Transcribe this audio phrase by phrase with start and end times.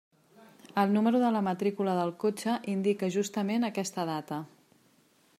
[0.83, 4.41] El número de la matrícula del cotxe indica, justament aquesta data.